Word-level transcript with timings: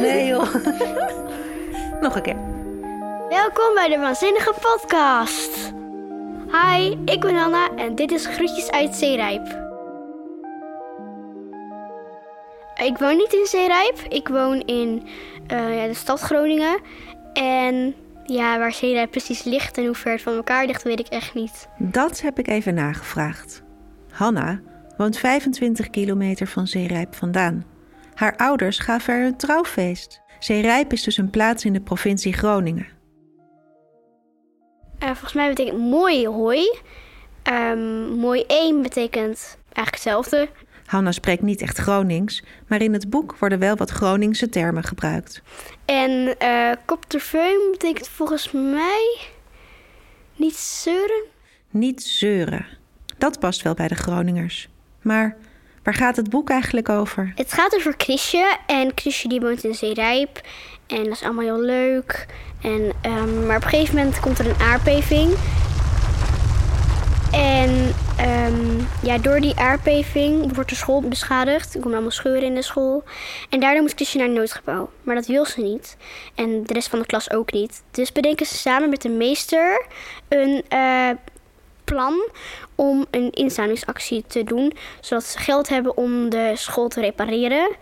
Nee 0.00 0.26
joh. 0.26 0.54
Nog 2.02 2.16
een 2.16 2.22
keer. 2.22 2.36
Welkom 3.28 3.74
bij 3.74 3.88
de 3.88 3.98
Waanzinnige 3.98 4.54
Podcast. 4.60 5.72
Hi, 6.52 6.96
ik 7.04 7.20
ben 7.20 7.36
Anna 7.36 7.76
en 7.76 7.94
dit 7.94 8.12
is 8.12 8.26
Groetjes 8.26 8.70
uit 8.70 8.94
Zeerijp. 8.94 9.64
Ik 12.74 12.98
woon 12.98 13.16
niet 13.16 13.32
in 13.32 13.46
Zeerijp, 13.46 13.98
ik 14.08 14.28
woon 14.28 14.60
in 14.60 15.02
eh, 15.46 15.76
ja, 15.76 15.86
de 15.86 15.94
stad 15.94 16.20
Groningen. 16.20 16.80
En 17.32 17.94
ja, 18.24 18.58
waar 18.58 18.72
Zeerijp 18.72 19.10
precies 19.10 19.42
ligt 19.42 19.78
en 19.78 19.84
hoe 19.86 19.94
ver 19.94 20.12
het 20.12 20.22
van 20.22 20.36
elkaar 20.36 20.66
ligt, 20.66 20.82
weet 20.82 21.00
ik 21.00 21.08
echt 21.08 21.34
niet. 21.34 21.68
Dat 21.78 22.20
heb 22.20 22.38
ik 22.38 22.48
even 22.48 22.74
nagevraagd. 22.74 23.62
Hanna 24.10 24.60
woont 24.96 25.18
25 25.18 25.90
kilometer 25.90 26.46
van 26.46 26.66
Zeerijp 26.66 27.14
vandaan. 27.14 27.64
Haar 28.16 28.36
ouders 28.36 28.78
gaven 28.78 29.14
haar 29.14 29.24
een 29.24 29.36
trouwfeest. 29.36 30.20
Zeerijp 30.38 30.92
is 30.92 31.02
dus 31.02 31.16
een 31.16 31.30
plaats 31.30 31.64
in 31.64 31.72
de 31.72 31.80
provincie 31.80 32.32
Groningen. 32.32 32.86
Eh, 34.98 35.08
volgens 35.08 35.32
mij 35.32 35.48
betekent 35.48 35.78
mooi 35.78 36.26
hoi. 36.26 36.78
Ehm, 37.42 38.08
mooi 38.08 38.44
1 38.46 38.82
betekent 38.82 39.58
eigenlijk 39.62 39.94
hetzelfde. 39.94 40.48
Hanna 40.86 41.12
spreekt 41.12 41.42
niet 41.42 41.62
echt 41.62 41.78
Gronings, 41.78 42.42
maar 42.66 42.82
in 42.82 42.92
het 42.92 43.10
boek 43.10 43.36
worden 43.38 43.58
wel 43.58 43.76
wat 43.76 43.90
Groningse 43.90 44.48
termen 44.48 44.84
gebruikt. 44.84 45.42
En 45.84 46.38
eh 46.38 46.72
kopterfeun 46.84 47.68
betekent 47.70 48.08
volgens 48.08 48.52
mij 48.52 49.18
niet 50.36 50.56
zeuren. 50.56 51.24
Niet 51.70 52.02
zeuren. 52.02 52.66
Dat 53.18 53.38
past 53.38 53.62
wel 53.62 53.74
bij 53.74 53.88
de 53.88 53.94
Groningers. 53.94 54.68
Maar 55.02 55.36
waar 55.86 55.94
gaat 55.94 56.16
het 56.16 56.30
boek 56.30 56.50
eigenlijk 56.50 56.88
over? 56.88 57.32
Het 57.34 57.52
gaat 57.52 57.74
over 57.74 57.94
Chrisje. 57.96 58.56
En 58.66 58.92
Chrisje 58.94 59.28
die 59.28 59.40
woont 59.40 59.64
in 59.64 59.74
Zeerijp. 59.74 60.40
En 60.86 61.04
dat 61.04 61.12
is 61.12 61.22
allemaal 61.22 61.44
heel 61.44 61.60
leuk. 61.60 62.26
En, 62.62 62.92
ehm, 63.00 63.46
maar 63.46 63.56
op 63.56 63.62
een 63.62 63.68
gegeven 63.68 63.94
moment 63.96 64.20
komt 64.20 64.38
er 64.38 64.46
een 64.46 64.60
aardbeving. 64.60 65.34
En 67.32 67.94
ehm, 68.16 68.80
ja, 69.02 69.18
door 69.18 69.40
die 69.40 69.56
aardbeving 69.56 70.54
wordt 70.54 70.70
de 70.70 70.76
school 70.76 71.00
beschadigd. 71.00 71.74
Er 71.74 71.80
komen 71.80 71.92
allemaal 71.92 72.12
scheuren 72.12 72.42
in 72.42 72.54
de 72.54 72.62
school. 72.62 73.04
En 73.50 73.60
daardoor 73.60 73.82
moet 73.82 73.94
Chrisje 73.94 74.18
naar 74.18 74.26
een 74.26 74.32
noodgebouw. 74.32 74.90
Maar 75.02 75.14
dat 75.14 75.26
wil 75.26 75.44
ze 75.44 75.60
niet. 75.60 75.96
En 76.34 76.62
de 76.62 76.72
rest 76.72 76.88
van 76.88 76.98
de 76.98 77.06
klas 77.06 77.30
ook 77.30 77.52
niet. 77.52 77.82
Dus 77.90 78.12
bedenken 78.12 78.46
ze 78.46 78.54
samen 78.54 78.88
met 78.88 79.02
de 79.02 79.08
meester 79.08 79.86
een 80.28 80.62
eh, 80.68 81.10
plan 81.86 82.28
om 82.74 83.06
een 83.10 83.30
inzamelingsactie 83.30 84.24
te 84.26 84.44
doen. 84.44 84.72
Zodat 85.00 85.24
ze 85.24 85.38
geld 85.38 85.68
hebben 85.68 85.96
om 85.96 86.30
de 86.30 86.52
school 86.54 86.88
te 86.88 87.00
repareren. 87.00 87.76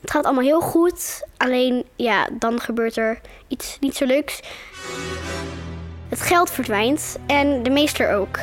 Het 0.00 0.10
gaat 0.10 0.24
allemaal 0.24 0.44
heel 0.44 0.60
goed. 0.60 1.26
Alleen 1.36 1.84
ja, 1.96 2.28
dan 2.32 2.60
gebeurt 2.60 2.96
er 2.96 3.20
iets 3.48 3.76
niet 3.80 3.96
zo 3.96 4.06
leuks. 4.06 4.40
Het 6.08 6.20
geld 6.20 6.50
verdwijnt 6.50 7.18
en 7.26 7.62
de 7.62 7.70
meester 7.70 8.14
ook. 8.14 8.38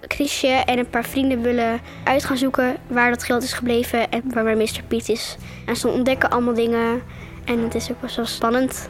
Chrisje 0.00 0.48
en 0.48 0.78
een 0.78 0.90
paar 0.90 1.04
vrienden 1.04 1.42
willen 1.42 1.80
uit 2.04 2.24
gaan 2.24 2.36
zoeken 2.36 2.76
waar 2.86 3.10
dat 3.10 3.22
geld 3.22 3.42
is 3.42 3.52
gebleven 3.52 4.10
en 4.10 4.22
waar 4.34 4.44
mijn 4.44 4.56
meester 4.56 4.82
Piet 4.82 5.08
is. 5.08 5.36
En 5.66 5.76
ze 5.76 5.88
ontdekken 5.88 6.30
allemaal 6.30 6.54
dingen 6.54 7.02
en 7.44 7.58
het 7.58 7.74
is 7.74 7.90
ook 7.90 8.00
best 8.00 8.16
wel 8.16 8.26
spannend. 8.26 8.88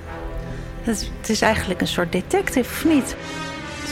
Het 0.83 1.29
is 1.29 1.41
eigenlijk 1.41 1.81
een 1.81 1.86
soort 1.86 2.12
detective, 2.12 2.70
of 2.70 2.84
niet? 2.84 3.17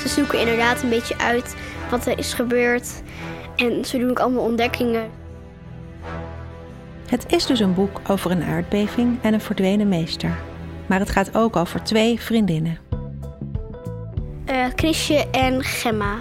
Ze 0.02 0.08
zoeken 0.08 0.40
inderdaad 0.40 0.82
een 0.82 0.88
beetje 0.88 1.18
uit 1.18 1.56
wat 1.90 2.06
er 2.06 2.18
is 2.18 2.34
gebeurd 2.34 3.02
en 3.56 3.84
ze 3.84 3.98
doen 3.98 4.10
ook 4.10 4.20
allemaal 4.20 4.44
ontdekkingen. 4.44 5.10
Het 7.06 7.24
is 7.28 7.46
dus 7.46 7.60
een 7.60 7.74
boek 7.74 8.00
over 8.08 8.30
een 8.30 8.42
aardbeving 8.42 9.18
en 9.22 9.34
een 9.34 9.40
verdwenen 9.40 9.88
meester. 9.88 10.38
Maar 10.86 10.98
het 10.98 11.10
gaat 11.10 11.36
ook 11.36 11.56
over 11.56 11.82
twee 11.82 12.20
vriendinnen. 12.20 12.78
Eh 14.44 14.64
Chrisje 14.74 15.30
en 15.30 15.62
Gemma. 15.62 16.18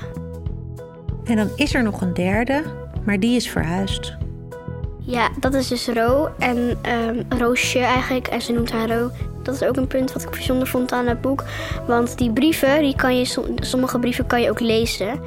En 1.24 1.36
dan 1.36 1.50
is 1.56 1.74
er 1.74 1.84
nog 1.84 2.02
een 2.02 2.14
derde, 2.14 2.64
maar 3.04 3.20
die 3.20 3.36
is 3.36 3.50
verhuisd. 3.50 4.16
Ja, 5.00 5.30
dat 5.40 5.54
is 5.54 5.68
dus 5.68 5.88
Ro 5.88 6.30
en 6.40 6.78
ehm, 6.82 7.22
Roosje 7.30 7.80
eigenlijk. 7.80 8.28
En 8.28 8.42
ze 8.42 8.52
noemt 8.52 8.72
haar 8.72 8.90
Ro. 8.90 9.12
Dat 9.46 9.56
is 9.56 9.64
ook 9.64 9.76
een 9.78 9.88
punt 9.88 10.14
wat 10.14 10.24
ik 10.24 10.30
bijzonder 10.30 10.68
vond 10.68 10.92
aan 10.92 11.08
het 11.08 11.22
boek. 11.22 11.44
Want 11.88 12.18
die 12.18 12.32
brieven, 12.34 12.82
die 12.82 12.96
kan 12.96 13.18
je, 13.18 13.26
som- 13.26 13.46
sommige 13.60 14.00
brieven 14.00 14.26
kan 14.26 14.42
je 14.42 14.50
ook 14.50 14.60
lezen. 14.60 15.20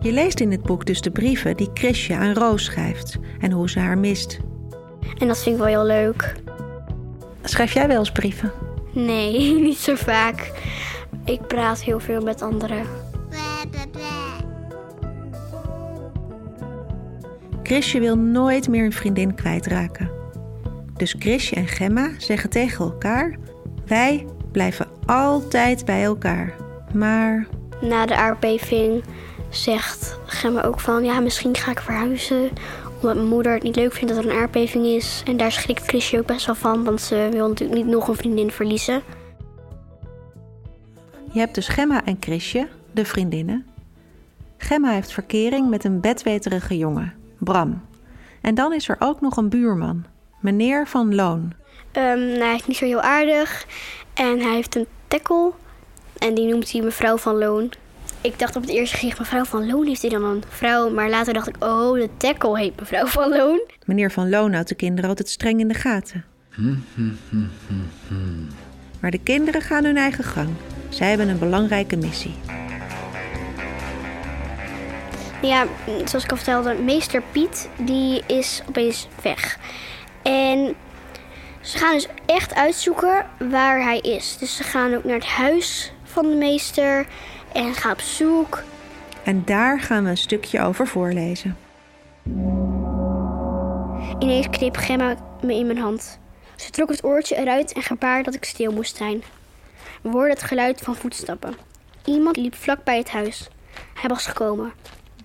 Je 0.00 0.12
leest 0.12 0.40
in 0.40 0.50
het 0.50 0.62
boek 0.62 0.84
dus 0.86 1.00
de 1.00 1.10
brieven 1.10 1.56
die 1.56 1.70
Chrisje 1.74 2.14
aan 2.16 2.32
Roos 2.32 2.64
schrijft 2.64 3.16
en 3.40 3.52
hoe 3.52 3.70
ze 3.70 3.78
haar 3.78 3.98
mist. 3.98 4.38
En 5.18 5.26
dat 5.26 5.38
vind 5.42 5.54
ik 5.56 5.60
wel 5.62 5.70
heel 5.70 5.84
leuk. 5.86 6.34
Schrijf 7.44 7.72
jij 7.72 7.88
wel 7.88 7.98
eens 7.98 8.12
brieven? 8.12 8.52
Nee, 8.92 9.52
niet 9.60 9.78
zo 9.78 9.94
vaak. 9.94 10.52
Ik 11.24 11.46
praat 11.46 11.82
heel 11.82 12.00
veel 12.00 12.20
met 12.20 12.42
anderen. 12.42 12.82
Chrisje 17.62 18.00
wil 18.00 18.16
nooit 18.18 18.68
meer 18.68 18.84
een 18.84 18.92
vriendin 18.92 19.34
kwijtraken. 19.34 20.10
Dus 20.98 21.14
Chrisje 21.18 21.54
en 21.54 21.66
Gemma 21.66 22.10
zeggen 22.18 22.50
tegen 22.50 22.84
elkaar: 22.84 23.36
Wij 23.86 24.26
blijven 24.52 24.86
altijd 25.06 25.84
bij 25.84 26.04
elkaar. 26.04 26.54
Maar 26.94 27.46
Na 27.80 28.06
de 28.06 28.16
aardbeving 28.16 29.04
zegt 29.48 30.18
Gemma 30.26 30.62
ook 30.62 30.80
van... 30.80 31.04
ja, 31.04 31.20
misschien 31.20 31.56
ga 31.56 31.70
ik 31.70 31.80
verhuizen. 31.80 32.50
Omdat 32.94 33.14
mijn 33.14 33.28
moeder 33.28 33.52
het 33.52 33.62
niet 33.62 33.76
leuk 33.76 33.92
vindt 33.92 34.14
dat 34.14 34.24
er 34.24 34.30
een 34.30 34.36
aardbeving 34.36 34.84
is. 34.84 35.22
En 35.26 35.36
daar 35.36 35.52
schrikt 35.52 35.86
Chrisje 35.86 36.18
ook 36.18 36.26
best 36.26 36.46
wel 36.46 36.54
van. 36.54 36.84
Want 36.84 37.00
ze 37.00 37.28
wil 37.32 37.48
natuurlijk 37.48 37.78
niet 37.78 37.88
nog 37.88 38.08
een 38.08 38.14
vriendin 38.14 38.50
verliezen. 38.50 39.02
je 41.32 41.38
hebt 41.38 41.54
dus 41.54 41.68
Gemma 41.68 42.04
en 42.04 42.16
Chrisje, 42.20 42.68
de 42.92 43.04
vriendinnen. 43.04 43.66
Gemma 44.56 44.90
heeft 44.90 45.12
verkering 45.12 45.68
met 45.68 45.84
een 45.84 46.00
bedweterige 46.00 46.78
jongen, 46.78 47.14
Bram. 47.38 47.82
En 48.40 48.54
dan 48.54 48.72
is 48.72 48.88
er 48.88 48.96
ook 48.98 49.20
nog 49.20 49.36
een 49.36 49.48
buurman, 49.48 50.04
meneer 50.40 50.86
Van 50.86 51.14
Loon. 51.14 51.52
Ehm, 51.92 52.26
nou, 52.26 52.42
hij 52.42 52.54
is 52.54 52.66
niet 52.66 52.76
zo 52.76 52.84
heel 52.84 53.00
aardig. 53.00 53.66
En 54.14 54.40
hij 54.40 54.54
heeft 54.54 54.76
een 54.76 54.86
tekkel. 55.08 55.54
En 56.18 56.34
die 56.34 56.46
noemt 56.46 56.72
hij 56.72 56.80
mevrouw 56.80 57.16
van 57.16 57.38
Loon. 57.38 57.70
Ik 58.20 58.38
dacht 58.38 58.56
op 58.56 58.62
het 58.62 58.70
eerste 58.70 58.96
gezicht, 58.96 59.18
mevrouw 59.18 59.44
van 59.44 59.66
Loon 59.66 59.86
heeft 59.86 60.00
hij 60.00 60.10
dan 60.10 60.24
een 60.24 60.42
vrouw. 60.48 60.90
Maar 60.90 61.08
later 61.10 61.32
dacht 61.32 61.48
ik, 61.48 61.56
oh, 61.58 61.92
de 61.92 62.08
tekkel 62.16 62.56
heet 62.56 62.80
mevrouw 62.80 63.06
van 63.06 63.28
Loon. 63.28 63.60
Meneer 63.84 64.10
Van 64.10 64.28
Loon 64.28 64.52
houdt 64.52 64.68
de 64.68 64.74
kinderen 64.74 65.08
altijd 65.10 65.28
streng 65.28 65.60
in 65.60 65.68
de 65.68 65.74
gaten. 65.74 66.24
Maar 69.00 69.10
de 69.10 69.20
kinderen 69.22 69.60
gaan 69.60 69.84
hun 69.84 69.96
eigen 69.96 70.24
gang. 70.24 70.48
Zij 70.88 71.08
hebben 71.08 71.28
een 71.28 71.38
belangrijke 71.38 71.96
missie. 71.96 72.34
Ja, 75.42 75.66
zoals 76.04 76.24
ik 76.24 76.30
al 76.30 76.36
vertelde, 76.36 76.74
meester 76.74 77.22
Piet, 77.32 77.68
die 77.76 78.22
is 78.26 78.62
opeens 78.68 79.08
weg. 79.22 79.58
En 80.28 80.76
ze 81.60 81.78
gaan 81.78 81.92
dus 81.92 82.08
echt 82.26 82.54
uitzoeken 82.54 83.26
waar 83.38 83.82
hij 83.82 83.98
is. 83.98 84.36
Dus 84.38 84.56
ze 84.56 84.62
gaan 84.62 84.94
ook 84.94 85.04
naar 85.04 85.14
het 85.14 85.26
huis 85.26 85.92
van 86.02 86.28
de 86.28 86.34
meester 86.34 87.06
en 87.52 87.74
gaan 87.74 87.92
op 87.92 88.00
zoek. 88.00 88.62
En 89.22 89.44
daar 89.44 89.80
gaan 89.80 90.04
we 90.04 90.10
een 90.10 90.16
stukje 90.16 90.60
over 90.60 90.86
voorlezen. 90.86 91.56
Ineens 94.18 94.50
kneep 94.50 94.76
Gemma 94.76 95.16
me 95.42 95.54
in 95.54 95.66
mijn 95.66 95.78
hand. 95.78 96.18
Ze 96.56 96.70
trok 96.70 96.88
het 96.88 97.04
oortje 97.04 97.36
eruit 97.36 97.72
en 97.72 97.82
gebaar 97.82 98.22
dat 98.22 98.34
ik 98.34 98.44
stil 98.44 98.72
moest 98.72 98.96
zijn. 98.96 99.22
We 100.02 100.08
hoorden 100.08 100.30
het 100.30 100.42
geluid 100.42 100.80
van 100.80 100.96
voetstappen. 100.96 101.54
Iemand 102.04 102.36
liep 102.36 102.54
vlak 102.54 102.84
bij 102.84 102.98
het 102.98 103.10
huis. 103.10 103.48
Hij 103.94 104.08
was 104.08 104.26
gekomen. 104.26 104.72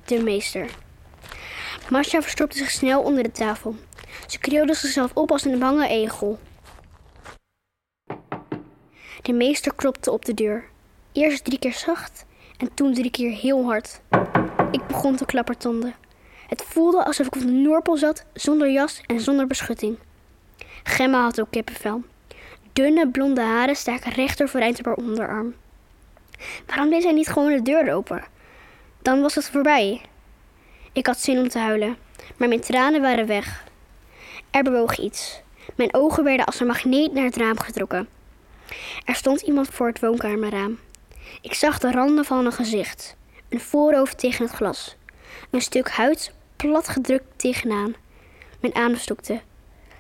De 0.06 0.24
meester. 0.24 0.70
Masha 1.90 2.22
verstopte 2.22 2.58
zich 2.58 2.70
snel 2.70 3.02
onder 3.02 3.24
de 3.24 3.32
tafel. 3.32 3.76
Ze 4.28 4.40
krulde 4.40 4.74
zichzelf 4.74 5.12
op 5.14 5.32
als 5.32 5.46
een 5.46 5.60
bange 5.60 5.88
egel. 5.88 6.40
De 9.22 9.34
meester 9.34 9.74
klopte 9.76 10.12
op 10.12 10.26
de 10.26 10.34
deur. 10.34 10.70
Eerst 11.12 11.44
drie 11.44 11.60
keer 11.60 11.74
zacht 11.74 12.26
en 12.58 12.74
toen 12.74 12.94
drie 12.94 13.12
keer 13.12 13.32
heel 13.32 13.66
hard. 13.66 14.02
Ik 14.72 14.88
begon 14.88 15.16
te 15.16 15.26
klappertanden. 15.26 15.96
Het 16.48 16.62
voelde 16.62 17.06
alsof 17.06 17.26
ik 17.26 17.36
op 17.36 17.42
de 17.42 17.48
Noordpool 17.48 17.98
zat, 17.98 18.26
zonder 18.34 18.72
jas 18.72 19.02
en 19.06 19.20
zonder 19.20 19.48
beschutting. 19.48 19.98
Gemma 20.84 21.24
had 21.24 21.42
ook 21.42 21.52
kippenvel. 21.52 22.04
Dunne 22.74 23.10
blonde 23.10 23.42
haren 23.42 23.76
staken 23.76 24.12
recht 24.12 24.44
overeind 24.44 24.80
op 24.80 24.86
haar 24.86 24.96
onderarm. 24.96 25.56
Waarom 26.66 26.90
deed 26.90 27.02
zij 27.02 27.12
niet 27.12 27.28
gewoon 27.28 27.52
de 27.52 27.62
deur 27.62 27.94
open? 27.94 28.24
Dan 29.02 29.22
was 29.22 29.36
het 29.36 29.50
voorbij. 29.50 30.02
Ik 30.92 31.08
had 31.08 31.20
zin 31.20 31.40
om 31.40 31.48
te 31.48 31.60
huilen, 31.60 31.98
maar 32.38 32.48
mijn 32.48 32.60
tranen 32.60 33.02
waren 33.02 33.28
weg. 33.28 33.64
Er 34.54 34.64
bewoog 34.64 34.98
iets. 34.98 35.42
Mijn 35.76 35.94
ogen 35.94 36.24
werden 36.24 36.46
als 36.46 36.60
een 36.60 36.68
magneet 36.68 37.14
naar 37.14 37.24
het 37.24 37.36
raam 37.36 37.60
getrokken. 37.60 38.08
Er 39.06 39.16
stond 39.16 39.42
iemand 39.42 39.68
voor 39.68 39.88
het 39.88 40.00
woonkamerraam. 40.00 40.80
Ik 41.42 41.54
zag 41.54 41.80
de 41.80 41.92
randen 41.92 42.26
van 42.26 42.46
een 42.46 42.52
gezicht, 42.52 43.16
een 43.50 43.60
voorhoofd 43.60 44.18
tegen 44.18 44.46
het 44.46 44.56
glas, 44.56 44.96
een 45.50 45.62
stuk 45.62 45.90
huid 45.90 46.34
plat 46.56 46.88
gedrukt 46.88 47.26
tegenaan. 47.36 47.96
Mijn 48.60 48.76
adem 48.76 48.98
stokte. 48.98 49.42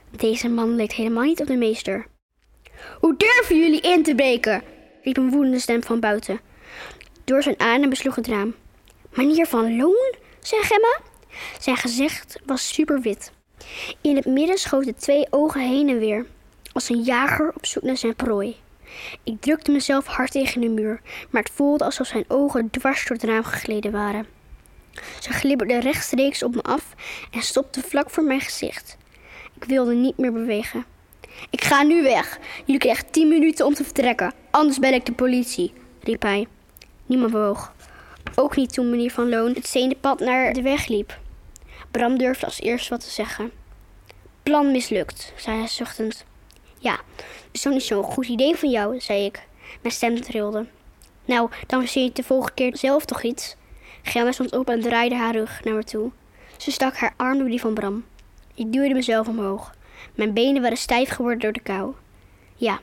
Deze 0.09 0.49
man 0.49 0.75
leek 0.75 0.93
helemaal 0.93 1.23
niet 1.23 1.41
op 1.41 1.47
de 1.47 1.57
meester. 1.57 2.07
Hoe 2.99 3.17
durven 3.17 3.57
jullie 3.57 3.81
in 3.81 4.03
te 4.03 4.15
breken? 4.15 4.63
riep 5.03 5.17
een 5.17 5.29
woedende 5.29 5.59
stem 5.59 5.83
van 5.83 5.99
buiten. 5.99 6.39
Door 7.23 7.43
zijn 7.43 7.59
adem 7.59 7.89
besloeg 7.89 8.15
het 8.15 8.27
raam. 8.27 8.55
Manier 9.13 9.45
van 9.45 9.75
loon? 9.75 10.15
zei 10.39 10.61
Gemma. 10.63 10.99
Zijn 11.59 11.77
gezicht 11.77 12.39
was 12.45 12.73
superwit. 12.73 13.31
In 14.01 14.15
het 14.15 14.25
midden 14.25 14.57
schoten 14.57 14.95
twee 14.95 15.27
ogen 15.29 15.61
heen 15.61 15.89
en 15.89 15.99
weer, 15.99 16.25
als 16.73 16.89
een 16.89 17.01
jager 17.01 17.51
op 17.55 17.65
zoek 17.65 17.83
naar 17.83 17.97
zijn 17.97 18.15
prooi. 18.15 18.55
Ik 19.23 19.41
drukte 19.41 19.71
mezelf 19.71 20.05
hard 20.05 20.31
tegen 20.31 20.61
de 20.61 20.69
muur, 20.69 21.01
maar 21.29 21.41
het 21.41 21.51
voelde 21.55 21.83
alsof 21.83 22.07
zijn 22.07 22.25
ogen 22.27 22.69
dwars 22.69 23.07
door 23.07 23.17
het 23.17 23.25
raam 23.25 23.43
gegleden 23.43 23.91
waren. 23.91 24.25
Ze 25.19 25.31
glibberden 25.31 25.79
rechtstreeks 25.79 26.43
op 26.43 26.55
me 26.55 26.61
af 26.61 26.93
en 27.31 27.41
stopten 27.41 27.83
vlak 27.83 28.09
voor 28.09 28.23
mijn 28.23 28.41
gezicht. 28.41 28.97
Ik 29.55 29.63
wilde 29.63 29.93
niet 29.93 30.17
meer 30.17 30.33
bewegen. 30.33 30.85
Ik 31.49 31.63
ga 31.63 31.83
nu 31.83 32.03
weg. 32.03 32.39
Jullie 32.65 32.81
krijgen 32.81 33.11
tien 33.11 33.27
minuten 33.27 33.65
om 33.65 33.73
te 33.73 33.83
vertrekken. 33.83 34.33
Anders 34.51 34.79
bel 34.79 34.93
ik 34.93 35.05
de 35.05 35.11
politie, 35.11 35.73
riep 36.01 36.21
hij. 36.21 36.47
Niemand 37.05 37.31
bewoog. 37.31 37.73
Ook 38.35 38.55
niet 38.55 38.73
toen 38.73 38.89
meneer 38.89 39.11
Van 39.11 39.29
Loon 39.29 39.53
het 39.53 39.67
zenuwpad 39.67 40.19
naar 40.19 40.53
de 40.53 40.61
weg 40.61 40.87
liep. 40.87 41.21
Bram 41.93 42.17
durfde 42.17 42.45
als 42.45 42.61
eerste 42.61 42.89
wat 42.89 43.03
te 43.03 43.09
zeggen. 43.09 43.51
Plan 44.43 44.71
mislukt, 44.71 45.33
zei 45.35 45.57
hij 45.57 45.67
zuchtend. 45.67 46.25
Ja, 46.79 46.99
is 47.51 47.61
toch 47.61 47.73
niet 47.73 47.83
zo'n 47.83 48.03
goed 48.03 48.27
idee 48.27 48.55
van 48.55 48.69
jou, 48.69 48.99
zei 48.99 49.25
ik. 49.25 49.47
Mijn 49.81 49.93
stem 49.93 50.21
trilde. 50.21 50.65
Nou, 51.25 51.49
dan 51.67 51.79
verzin 51.79 52.03
je 52.03 52.11
de 52.11 52.23
volgende 52.23 52.53
keer 52.53 52.77
zelf 52.77 53.05
toch 53.05 53.23
iets. 53.23 53.55
Gemma 54.01 54.31
stond 54.31 54.51
op 54.55 54.69
en 54.69 54.81
draaide 54.81 55.15
haar 55.15 55.33
rug 55.35 55.63
naar 55.63 55.73
me 55.73 55.83
toe. 55.83 56.11
Ze 56.57 56.71
stak 56.71 56.95
haar 56.95 57.13
arm 57.17 57.37
door 57.37 57.49
die 57.49 57.59
van 57.59 57.73
Bram. 57.73 58.05
Ik 58.53 58.71
duwde 58.71 58.93
mezelf 58.93 59.27
omhoog. 59.27 59.75
Mijn 60.15 60.33
benen 60.33 60.61
waren 60.61 60.77
stijf 60.77 61.09
geworden 61.09 61.39
door 61.39 61.53
de 61.53 61.59
kou. 61.59 61.93
Ja, 62.55 62.79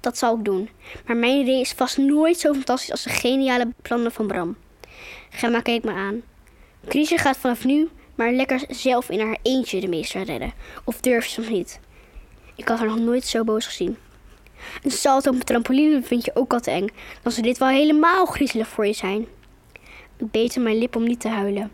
dat 0.00 0.18
zal 0.18 0.36
ik 0.36 0.44
doen. 0.44 0.68
Maar 1.06 1.16
mijn 1.16 1.40
idee 1.40 1.60
is 1.60 1.72
vast 1.72 1.98
nooit 1.98 2.38
zo 2.38 2.52
fantastisch 2.52 2.90
als 2.90 3.02
de 3.02 3.10
geniale 3.10 3.72
plannen 3.82 4.12
van 4.12 4.26
Bram. 4.26 4.56
Gemma 5.30 5.60
keek 5.60 5.84
me 5.84 5.92
aan. 5.92 6.22
Krisje 6.88 7.18
gaat 7.18 7.36
vanaf 7.36 7.64
nu 7.64 7.88
maar 8.14 8.32
lekker 8.32 8.64
zelf 8.68 9.10
in 9.10 9.20
haar 9.20 9.38
eentje 9.42 9.80
de 9.80 9.88
meester 9.88 10.22
redden. 10.22 10.52
Of 10.84 11.00
durf 11.00 11.24
je 11.24 11.30
soms 11.30 11.48
niet. 11.48 11.80
Ik 12.56 12.68
had 12.68 12.78
haar 12.78 12.88
nog 12.88 12.98
nooit 12.98 13.24
zo 13.24 13.44
boos 13.44 13.66
gezien. 13.66 13.96
Een 14.82 14.90
salto 14.90 15.30
op 15.30 15.36
een 15.36 15.44
trampoline 15.44 16.02
vind 16.02 16.24
je 16.24 16.30
ook 16.34 16.52
al 16.52 16.60
te 16.60 16.70
eng. 16.70 16.88
Dan 17.22 17.32
zou 17.32 17.46
dit 17.46 17.58
wel 17.58 17.68
helemaal 17.68 18.26
griezelig 18.26 18.68
voor 18.68 18.86
je 18.86 18.92
zijn. 18.92 19.26
Ik 20.16 20.30
beette 20.30 20.60
mijn 20.60 20.78
lip 20.78 20.96
om 20.96 21.04
niet 21.04 21.20
te 21.20 21.28
huilen. 21.28 21.70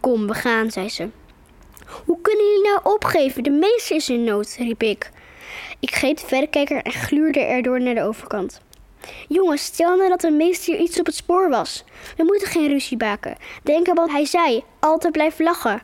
Kom, 0.00 0.26
we 0.26 0.34
gaan, 0.34 0.70
zei 0.70 0.88
ze. 0.88 1.08
Hoe 2.04 2.18
kunnen 2.22 2.44
jullie 2.44 2.70
nou 2.70 2.94
opgeven? 2.94 3.42
De 3.42 3.50
meester 3.50 3.96
is 3.96 4.08
in 4.08 4.24
nood, 4.24 4.56
riep 4.58 4.82
ik. 4.82 5.10
Ik 5.80 5.94
greep 5.94 6.16
de 6.16 6.26
verrekijker 6.26 6.82
en 6.82 6.92
gluurde 6.92 7.40
erdoor 7.40 7.80
naar 7.80 7.94
de 7.94 8.02
overkant. 8.02 8.60
Jongens, 9.28 9.64
stel 9.64 9.96
nou 9.96 10.08
dat 10.08 10.20
de 10.20 10.30
meester 10.30 10.78
iets 10.78 11.00
op 11.00 11.06
het 11.06 11.14
spoor 11.14 11.48
was. 11.48 11.84
We 12.16 12.24
moeten 12.24 12.48
geen 12.48 12.68
ruzie 12.68 12.96
maken. 12.96 13.36
Denk 13.62 13.88
aan 13.88 13.94
wat 13.94 14.10
hij 14.10 14.26
zei. 14.26 14.64
Altijd 14.80 15.12
blijven 15.12 15.44
lachen. 15.44 15.82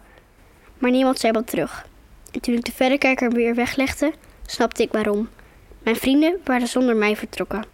Maar 0.79 0.91
niemand 0.91 1.19
zei 1.19 1.33
wat 1.33 1.47
terug. 1.47 1.87
En 2.33 2.41
toen 2.41 2.55
ik 2.55 2.65
de 2.65 2.73
verrekijker 2.73 3.31
weer 3.31 3.55
weglegde, 3.55 4.13
snapte 4.47 4.83
ik 4.83 4.93
waarom. 4.93 5.29
Mijn 5.83 5.97
vrienden 5.97 6.41
waren 6.45 6.69
zonder 6.69 6.97
mij 6.97 7.17
vertrokken. 7.17 7.65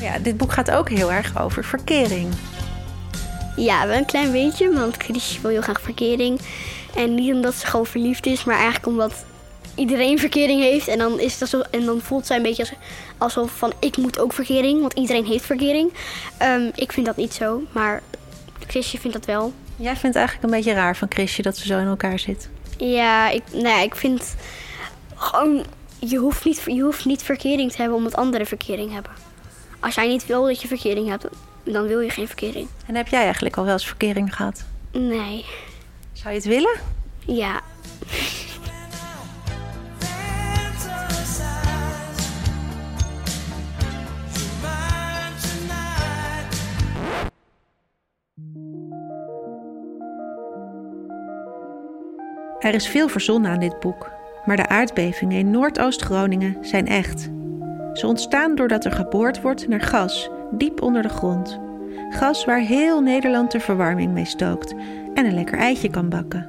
Ja, 0.00 0.18
dit 0.18 0.36
boek 0.36 0.52
gaat 0.52 0.70
ook 0.70 0.88
heel 0.88 1.12
erg 1.12 1.40
over 1.40 1.64
verkering. 1.64 2.34
Ja, 3.56 3.86
wel 3.86 3.96
een 3.96 4.06
klein 4.06 4.32
beetje, 4.32 4.72
want 4.72 4.96
Chris 4.96 5.40
wil 5.40 5.50
heel 5.50 5.60
graag 5.60 5.80
verkering. 5.80 6.40
En 6.94 7.14
niet 7.14 7.32
omdat 7.32 7.54
ze 7.54 7.66
gewoon 7.66 7.86
verliefd 7.86 8.26
is, 8.26 8.44
maar 8.44 8.54
eigenlijk 8.56 8.86
omdat 8.86 9.24
iedereen 9.78 10.18
verkering 10.18 10.60
heeft. 10.60 10.88
En 10.88 10.98
dan, 10.98 11.20
is 11.20 11.38
dat 11.38 11.48
zo, 11.48 11.60
en 11.70 11.84
dan 11.84 12.00
voelt 12.00 12.26
zij 12.26 12.36
een 12.36 12.42
beetje 12.42 12.62
als, 12.62 12.72
alsof 13.18 13.50
van 13.50 13.72
ik 13.80 13.96
moet 13.96 14.18
ook 14.18 14.32
verkering, 14.32 14.80
want 14.80 14.92
iedereen 14.92 15.24
heeft 15.24 15.44
verkering. 15.44 15.92
Ehm, 16.38 16.70
ik 16.74 16.92
vind 16.92 17.06
dat 17.06 17.16
niet 17.16 17.34
zo, 17.34 17.62
maar 17.72 18.02
Chrisje 18.66 18.98
vindt 18.98 19.16
dat 19.16 19.26
wel. 19.26 19.52
Jij 19.76 19.96
vindt 19.96 20.02
het 20.02 20.16
eigenlijk 20.16 20.44
een 20.44 20.58
beetje 20.58 20.72
raar 20.72 20.96
van 20.96 21.08
Chrisje 21.10 21.42
dat 21.42 21.56
ze 21.56 21.66
zo 21.66 21.78
in 21.78 21.86
elkaar 21.86 22.18
zit. 22.18 22.48
Ja, 22.78 23.30
ik, 23.30 23.42
nou 23.52 23.68
ja, 23.68 23.80
ik 23.80 23.94
vind 23.94 24.34
gewoon, 25.14 25.64
je 25.98 26.16
hoeft, 26.16 26.44
niet, 26.44 26.62
je 26.66 26.82
hoeft 26.82 27.04
niet 27.04 27.22
verkering 27.22 27.70
te 27.70 27.76
hebben 27.76 27.96
omdat 27.96 28.16
anderen 28.16 28.46
verkering 28.46 28.92
hebben. 28.92 29.12
Als 29.80 29.94
jij 29.94 30.08
niet 30.08 30.26
wil 30.26 30.44
dat 30.44 30.62
je 30.62 30.68
verkering 30.68 31.08
hebt, 31.08 31.26
dan 31.64 31.86
wil 31.86 32.00
je 32.00 32.10
geen 32.10 32.26
verkering. 32.26 32.68
En 32.86 32.94
heb 32.94 33.08
jij 33.08 33.22
eigenlijk 33.22 33.56
al 33.56 33.64
wel 33.64 33.72
eens 33.72 33.86
verkering 33.86 34.36
gehad? 34.36 34.64
Nee. 34.92 35.44
Zou 36.12 36.28
je 36.28 36.34
het 36.34 36.44
willen? 36.48 36.80
Ja. 37.26 37.60
Er 52.68 52.74
is 52.74 52.88
veel 52.88 53.08
verzonnen 53.08 53.50
aan 53.50 53.60
dit 53.60 53.80
boek, 53.80 54.10
maar 54.44 54.56
de 54.56 54.66
aardbevingen 54.66 55.38
in 55.38 55.50
Noordoost-Groningen 55.50 56.56
zijn 56.60 56.86
echt. 56.86 57.30
Ze 57.92 58.06
ontstaan 58.06 58.54
doordat 58.54 58.84
er 58.84 58.92
geboord 58.92 59.40
wordt 59.40 59.68
naar 59.68 59.80
gas, 59.80 60.30
diep 60.50 60.82
onder 60.82 61.02
de 61.02 61.08
grond. 61.08 61.60
Gas 62.10 62.44
waar 62.44 62.60
heel 62.60 63.00
Nederland 63.00 63.50
de 63.50 63.60
verwarming 63.60 64.12
mee 64.12 64.24
stookt 64.24 64.74
en 65.14 65.26
een 65.26 65.34
lekker 65.34 65.58
eitje 65.58 65.90
kan 65.90 66.08
bakken. 66.08 66.48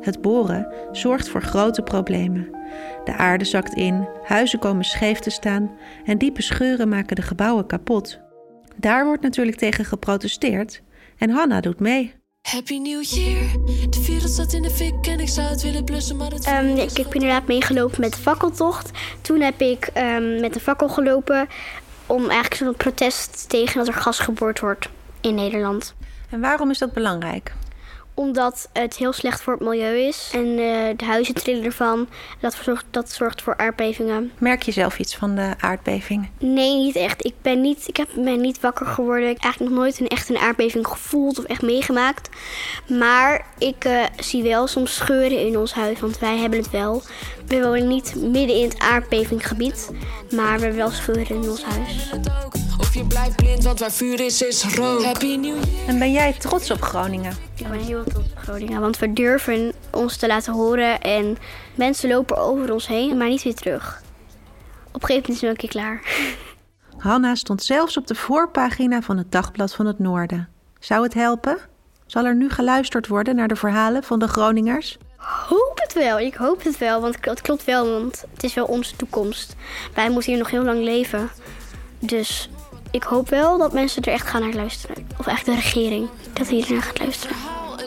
Het 0.00 0.20
boren 0.20 0.72
zorgt 0.92 1.28
voor 1.28 1.42
grote 1.42 1.82
problemen. 1.82 2.48
De 3.04 3.12
aarde 3.16 3.44
zakt 3.44 3.74
in, 3.74 4.08
huizen 4.22 4.58
komen 4.58 4.84
scheef 4.84 5.18
te 5.18 5.30
staan 5.30 5.70
en 6.04 6.18
diepe 6.18 6.42
scheuren 6.42 6.88
maken 6.88 7.16
de 7.16 7.22
gebouwen 7.22 7.66
kapot. 7.66 8.20
Daar 8.76 9.04
wordt 9.04 9.22
natuurlijk 9.22 9.56
tegen 9.56 9.84
geprotesteerd 9.84 10.82
en 11.18 11.30
Hanna 11.30 11.60
doet 11.60 11.80
mee. 11.80 12.21
Happy 12.52 12.78
New 12.78 13.02
Year. 13.02 13.50
De 13.90 14.04
wereld 14.06 14.30
staat 14.30 14.52
in 14.52 14.62
de 14.62 14.70
fik 14.70 15.06
en 15.06 15.20
ik 15.20 15.28
zou 15.28 15.48
het 15.48 15.62
willen 15.62 15.84
blussen, 15.84 16.16
maar 16.16 16.30
het 16.30 16.46
Um, 16.46 16.76
ik 16.76 16.96
heb 16.96 17.14
inderdaad 17.14 17.46
meegelopen 17.46 18.00
met 18.00 18.12
de 18.12 18.20
fakkeltocht. 18.20 18.90
Toen 19.20 19.40
heb 19.40 19.60
ik 19.60 19.90
um, 19.96 20.40
met 20.40 20.52
de 20.52 20.60
fakkel 20.60 20.88
gelopen 20.88 21.48
om 22.06 22.20
eigenlijk 22.20 22.54
zo'n 22.54 22.76
protest 22.76 23.48
tegen 23.48 23.78
dat 23.78 23.88
er 23.88 24.00
gas 24.00 24.18
geboord 24.18 24.60
wordt 24.60 24.88
in 25.20 25.34
Nederland. 25.34 25.94
En 26.30 26.40
waarom 26.40 26.70
is 26.70 26.78
dat 26.78 26.92
belangrijk? 26.92 27.52
Omdat 28.14 28.68
het 28.72 28.96
heel 28.96 29.12
slecht 29.12 29.42
voor 29.42 29.52
het 29.52 29.62
milieu 29.62 29.98
is 29.98 30.30
en 30.34 30.46
uh, 30.46 30.88
de 30.96 31.04
huizen 31.04 31.34
trillen 31.34 31.64
ervan. 31.64 32.08
Dat 32.40 32.54
zorgt, 32.54 32.84
dat 32.90 33.10
zorgt 33.10 33.42
voor 33.42 33.56
aardbevingen. 33.56 34.32
Merk 34.38 34.62
je 34.62 34.72
zelf 34.72 34.98
iets 34.98 35.16
van 35.16 35.34
de 35.34 35.54
aardbeving? 35.60 36.28
Nee, 36.38 36.76
niet 36.76 36.96
echt. 36.96 37.24
Ik 37.24 37.34
ben 37.42 37.60
niet, 37.60 37.88
ik 37.88 37.96
heb, 37.96 38.08
ben 38.14 38.40
niet 38.40 38.60
wakker 38.60 38.86
geworden. 38.86 39.28
Ik 39.28 39.34
heb 39.34 39.42
eigenlijk 39.42 39.74
nog 39.74 39.82
nooit 39.82 40.00
een, 40.00 40.08
echt 40.08 40.28
een 40.28 40.38
aardbeving 40.38 40.86
gevoeld 40.86 41.38
of 41.38 41.44
echt 41.44 41.62
meegemaakt. 41.62 42.28
Maar 42.88 43.46
ik 43.58 43.84
uh, 43.84 44.04
zie 44.16 44.42
wel 44.42 44.66
soms 44.66 44.94
scheuren 44.94 45.46
in 45.46 45.58
ons 45.58 45.72
huis, 45.72 46.00
want 46.00 46.18
wij 46.18 46.38
hebben 46.38 46.58
het 46.58 46.70
wel. 46.70 47.02
We 47.46 47.62
wonen 47.62 47.88
niet 47.88 48.14
midden 48.14 48.56
in 48.56 48.68
het 48.68 48.78
aardbevinggebied, 48.78 49.90
maar 50.30 50.56
we 50.56 50.62
hebben 50.62 50.76
wel 50.76 50.90
scheuren 50.90 51.36
in 51.36 51.50
ons 51.50 51.64
huis. 51.64 52.10
Of 52.92 52.98
je 52.98 53.06
blijft 53.06 53.36
blind, 53.36 53.64
want 53.64 53.78
waar 53.78 53.92
vuur 53.92 54.20
is, 54.20 54.42
is 54.42 54.64
rook. 54.74 55.02
Happy 55.02 55.36
New 55.36 55.44
Year. 55.44 55.88
En 55.88 55.98
ben 55.98 56.12
jij 56.12 56.32
trots 56.32 56.70
op 56.70 56.82
Groningen? 56.82 57.32
Ik 57.54 57.68
ben 57.68 57.78
heel 57.78 58.04
trots 58.04 58.30
op 58.30 58.38
Groningen, 58.38 58.80
want 58.80 58.98
we 58.98 59.12
durven 59.12 59.72
ons 59.90 60.16
te 60.16 60.26
laten 60.26 60.52
horen 60.52 61.00
en 61.00 61.36
mensen 61.74 62.08
lopen 62.08 62.36
over 62.36 62.72
ons 62.72 62.86
heen, 62.86 63.16
maar 63.16 63.28
niet 63.28 63.42
weer 63.42 63.54
terug. 63.54 64.02
Op 64.92 65.02
een 65.02 65.08
gegeven 65.08 65.14
moment 65.14 65.28
is 65.28 65.40
het 65.40 65.50
een 65.50 65.56
keer 65.56 65.68
klaar. 65.68 66.00
Hanna 67.08 67.34
stond 67.34 67.62
zelfs 67.62 67.96
op 67.96 68.06
de 68.06 68.14
voorpagina 68.14 69.02
van 69.02 69.16
het 69.16 69.32
Dagblad 69.32 69.74
van 69.74 69.86
het 69.86 69.98
Noorden. 69.98 70.48
Zou 70.78 71.02
het 71.02 71.14
helpen? 71.14 71.58
Zal 72.06 72.24
er 72.24 72.36
nu 72.36 72.50
geluisterd 72.50 73.06
worden 73.06 73.36
naar 73.36 73.48
de 73.48 73.56
verhalen 73.56 74.02
van 74.02 74.18
de 74.18 74.28
Groningers? 74.28 74.98
Hoop 75.48 75.72
het 75.74 75.92
wel, 75.92 76.18
ik 76.18 76.34
hoop 76.34 76.62
het 76.62 76.78
wel, 76.78 77.00
want 77.00 77.14
het 77.24 77.40
klopt 77.40 77.64
wel, 77.64 77.90
want 77.90 78.24
het 78.34 78.44
is 78.44 78.54
wel 78.54 78.66
onze 78.66 78.96
toekomst. 78.96 79.56
Wij 79.94 80.10
moeten 80.10 80.30
hier 80.30 80.40
nog 80.40 80.50
heel 80.50 80.64
lang 80.64 80.82
leven. 80.82 81.30
Dus 81.98 82.48
ik 82.92 83.02
hoop 83.02 83.28
wel 83.28 83.58
dat 83.58 83.72
mensen 83.72 84.02
er 84.02 84.12
echt 84.12 84.26
gaan 84.26 84.40
naar 84.40 84.52
luisteren. 84.52 85.06
Of 85.18 85.26
echt 85.26 85.46
de 85.46 85.54
regering, 85.54 86.08
dat 86.32 86.48
hier 86.48 86.72
naar 86.72 86.82
gaat 86.82 86.98
luisteren. 86.98 87.36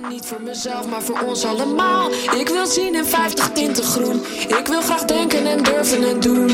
En 0.02 0.10
niet 0.10 0.26
voor 0.26 0.42
mezelf, 0.42 0.90
maar 0.90 1.02
voor 1.02 1.20
ons 1.20 1.46
allemaal. 1.46 2.12
Ik 2.12 2.48
wil 2.48 2.66
zien 2.66 2.96
in 2.96 3.06
50 3.06 3.50
tinten 3.50 3.84
groen. 3.84 4.22
Ik 4.58 4.68
wil 4.68 4.82
graag 4.82 5.06
denken 5.06 5.46
en 5.46 5.64
durven 5.64 6.10
en 6.10 6.20
doen. 6.20 6.48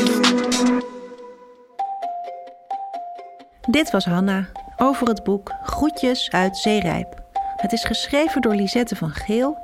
Dit 3.70 3.90
was 3.90 4.04
Hanna 4.04 4.48
over 4.76 5.08
het 5.08 5.24
boek 5.24 5.52
Groetjes 5.62 6.30
uit 6.30 6.56
Zeerijp. 6.56 7.20
Het 7.56 7.72
is 7.72 7.84
geschreven 7.84 8.40
door 8.40 8.54
Lisette 8.54 8.96
van 8.96 9.10
Geel 9.10 9.58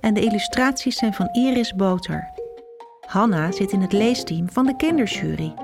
en 0.00 0.14
de 0.14 0.20
illustraties 0.20 0.96
zijn 0.96 1.14
van 1.14 1.28
Iris 1.32 1.74
Boter. 1.74 2.32
Hanna 3.06 3.52
zit 3.52 3.72
in 3.72 3.80
het 3.80 3.92
leesteam 3.92 4.50
van 4.50 4.66
de 4.66 4.76
kinderjury. 4.76 5.54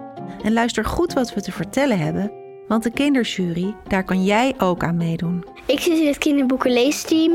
En 0.43 0.53
luister 0.53 0.85
goed 0.85 1.13
wat 1.13 1.35
we 1.35 1.41
te 1.41 1.53
vertellen 1.53 1.99
hebben, 1.99 2.40
Want 2.71 2.83
de 2.83 2.91
kinderjury, 2.91 3.75
daar 3.89 4.05
kan 4.05 4.25
jij 4.25 4.55
ook 4.59 4.85
aan 4.85 4.97
meedoen. 4.97 5.45
Ik 5.67 5.81
zit 5.81 5.99
in 5.99 6.07
het 6.07 6.19
kinderboekenleesteam 6.19 7.33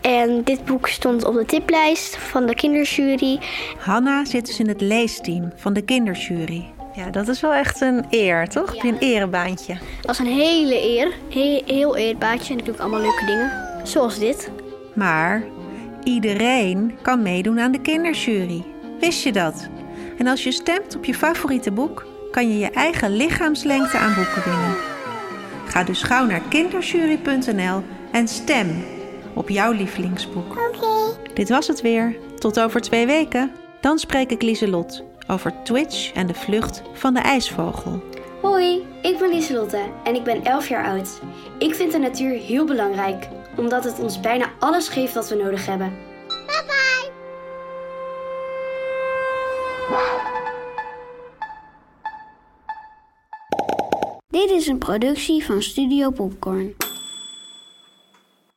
en 0.00 0.44
dit 0.44 0.64
boek 0.64 0.88
stond 0.88 1.24
op 1.24 1.34
de 1.34 1.44
tiplijst 1.44 2.16
van 2.16 2.46
de 2.46 2.54
kinderjury. 2.54 3.38
Hanna 3.78 4.24
zit 4.24 4.46
dus 4.46 4.60
in 4.60 4.68
het 4.68 4.80
leesteam 4.80 5.52
van 5.56 5.72
de 5.72 5.82
kinderjury. 5.82 6.64
Ja, 6.94 7.10
dat 7.10 7.28
is 7.28 7.40
wel 7.40 7.52
echt 7.52 7.80
een 7.80 8.04
eer, 8.10 8.48
toch? 8.48 8.84
Een 8.84 8.98
erebaantje? 8.98 9.74
Dat 9.74 10.06
was 10.06 10.18
een 10.18 10.26
hele 10.26 10.82
eer, 10.82 11.12
heel, 11.28 11.62
heel 11.66 11.96
eerbaatje 11.96 12.52
en 12.52 12.58
ik 12.58 12.64
doe 12.64 12.74
ook 12.74 12.80
allemaal 12.80 13.00
leuke 13.00 13.26
dingen. 13.26 13.52
Zoals 13.82 14.18
dit. 14.18 14.50
Maar 14.94 15.42
iedereen 16.04 16.94
kan 17.02 17.22
meedoen 17.22 17.60
aan 17.60 17.72
de 17.72 17.80
kinderjury. 17.80 18.64
Wist 19.00 19.22
je 19.22 19.32
dat? 19.32 19.68
En 20.18 20.26
als 20.26 20.44
je 20.44 20.52
stemt 20.52 20.96
op 20.96 21.04
je 21.04 21.14
favoriete 21.14 21.72
boek, 21.72 22.06
kan 22.32 22.48
je 22.48 22.58
je 22.58 22.70
eigen 22.70 23.16
lichaamslengte 23.16 23.98
aan 23.98 24.14
boeken 24.14 24.42
winnen. 24.44 24.76
Ga 25.66 25.84
dus 25.84 26.02
gauw 26.02 26.26
naar 26.26 26.42
kinderjury.nl 26.48 27.82
en 28.12 28.28
stem 28.28 28.84
op 29.34 29.48
jouw 29.48 29.72
lievelingsboek. 29.72 30.60
Dit 31.34 31.48
was 31.48 31.66
het 31.66 31.80
weer. 31.80 32.16
Tot 32.38 32.60
over 32.60 32.80
twee 32.80 33.06
weken. 33.06 33.52
Dan 33.80 33.98
spreek 33.98 34.30
ik 34.30 34.42
Lieselot 34.42 35.04
over 35.28 35.52
Twitch 35.62 36.12
en 36.12 36.26
de 36.26 36.34
vlucht 36.34 36.82
van 36.92 37.14
de 37.14 37.20
ijsvogel. 37.20 38.02
Hoi, 38.42 38.86
ik 39.02 39.18
ben 39.18 39.30
Lieselotte 39.30 39.82
en 40.04 40.14
ik 40.14 40.24
ben 40.24 40.44
11 40.44 40.68
jaar 40.68 40.84
oud. 40.84 41.20
Ik 41.58 41.74
vind 41.74 41.92
de 41.92 41.98
natuur 41.98 42.38
heel 42.38 42.64
belangrijk, 42.64 43.28
omdat 43.56 43.84
het 43.84 44.00
ons 44.00 44.20
bijna 44.20 44.46
alles 44.58 44.88
geeft 44.88 45.14
wat 45.14 45.28
we 45.28 45.34
nodig 45.34 45.66
hebben. 45.66 46.11
Dit 54.42 54.50
is 54.50 54.66
een 54.66 54.78
productie 54.78 55.44
van 55.44 55.62
Studio 55.62 56.10
Popcorn. 56.10 56.74